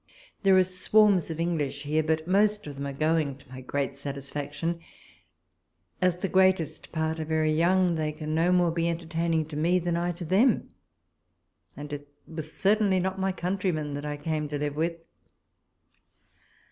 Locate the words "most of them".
2.27-2.87